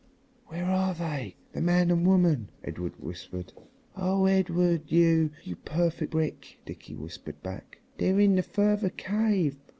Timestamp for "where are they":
0.47-1.35